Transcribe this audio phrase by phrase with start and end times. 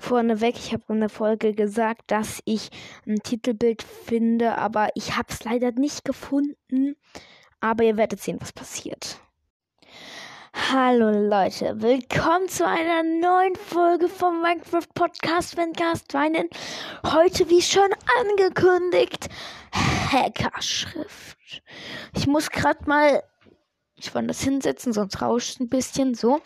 [0.00, 2.70] vorneweg, ich habe in der Folge gesagt, dass ich
[3.06, 6.96] ein Titelbild finde, aber ich habe es leider nicht gefunden.
[7.60, 9.20] Aber ihr werdet sehen, was passiert.
[10.72, 16.48] Hallo Leute, willkommen zu einer neuen Folge vom Minecraft Podcast Fancast Weinen.
[17.06, 17.88] Heute, wie schon
[18.20, 19.28] angekündigt,
[19.72, 21.62] Hackerschrift.
[22.14, 23.22] Ich muss gerade mal,
[23.94, 26.40] ich wollte das hinsetzen, sonst rauscht ein bisschen so.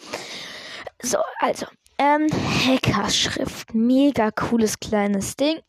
[1.00, 1.66] So, also,
[1.98, 3.74] ähm, Hackerschrift.
[3.74, 5.60] Mega cooles kleines Ding.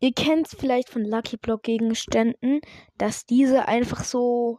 [0.00, 2.60] Ihr kennt es vielleicht von Lucky Block Gegenständen,
[2.98, 4.58] dass diese einfach so,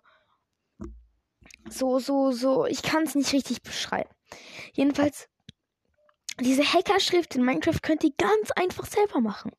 [1.70, 4.10] so, so, so, ich kann es nicht richtig beschreiben.
[4.74, 5.28] Jedenfalls,
[6.42, 9.52] diese Hackerschrift in Minecraft könnt ihr ganz einfach selber machen.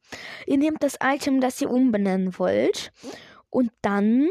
[0.46, 2.92] Ihr nehmt das Item, das ihr umbenennen wollt
[3.50, 4.28] und dann,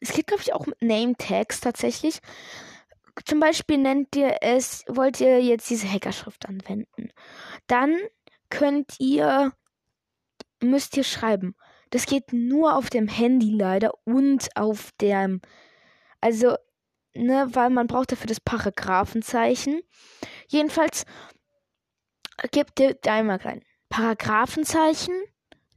[0.00, 2.20] es geht glaube ich auch mit Name Tags tatsächlich,
[3.24, 7.10] zum Beispiel nennt ihr es, wollt ihr jetzt diese Hackerschrift anwenden.
[7.66, 7.96] Dann
[8.50, 9.52] könnt ihr,
[10.62, 11.54] müsst ihr schreiben.
[11.90, 15.40] Das geht nur auf dem Handy leider und auf dem,
[16.20, 16.56] also,
[17.14, 19.80] ne, weil man braucht dafür das Paragraphenzeichen.
[20.48, 21.04] Jedenfalls
[22.52, 23.64] gebt ihr da einmal rein.
[23.88, 25.14] Paragraphenzeichen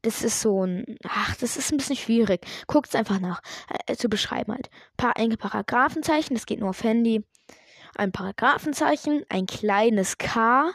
[0.04, 2.46] das ist so ein, ach, das ist ein bisschen schwierig.
[2.68, 3.42] Guckt es einfach nach,
[3.88, 4.70] äh, zu beschreiben halt.
[4.98, 7.26] Paar, ein Paragraphenzeichen, das geht nur auf Handy.
[7.96, 10.72] Ein Paragraphenzeichen, ein kleines K.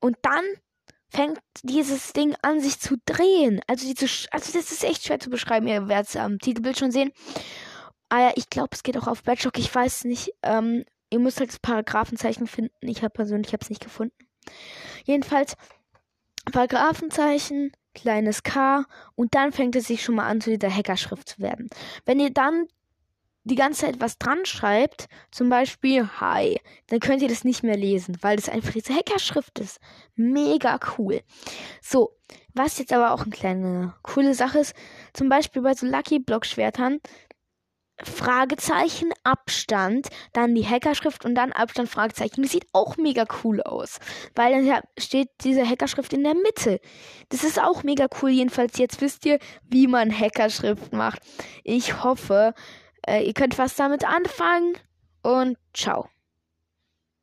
[0.00, 0.44] Und dann
[1.08, 3.60] fängt dieses Ding an, sich zu drehen.
[3.66, 5.66] Also, die also das ist echt schwer zu beschreiben.
[5.66, 7.12] Ihr werdet es am Titelbild schon sehen.
[8.08, 9.58] Ah ja, ich glaube, es geht auch auf Badlock.
[9.58, 10.32] Ich weiß nicht.
[10.42, 12.74] Ähm, ihr müsst halt das Paragraphenzeichen finden.
[12.80, 14.14] Ich habe persönlich es nicht gefunden.
[15.04, 15.56] Jedenfalls
[16.50, 21.40] Paragraphenzeichen, kleines K und dann fängt es sich schon mal an, zu dieser Hackerschrift zu
[21.40, 21.68] werden.
[22.04, 22.66] Wenn ihr dann
[23.44, 27.76] die ganze Zeit was dran schreibt, zum Beispiel Hi, dann könnt ihr das nicht mehr
[27.76, 29.80] lesen, weil das einfach diese Hackerschrift ist.
[30.14, 31.22] Mega cool.
[31.80, 32.16] So,
[32.54, 34.74] was jetzt aber auch eine kleine coole Sache ist,
[35.12, 37.00] zum Beispiel bei so Lucky Block Schwertern,
[38.04, 42.42] Fragezeichen, Abstand, dann die Hackerschrift und dann Abstand, Fragezeichen.
[42.42, 43.98] Das sieht auch mega cool aus,
[44.34, 46.80] weil dann steht diese Hackerschrift in der Mitte.
[47.28, 48.30] Das ist auch mega cool.
[48.30, 49.38] Jedenfalls jetzt wisst ihr,
[49.68, 51.20] wie man Hackerschrift macht.
[51.64, 52.54] Ich hoffe,
[53.06, 54.74] äh, ihr könnt was damit anfangen
[55.22, 56.08] und ciao.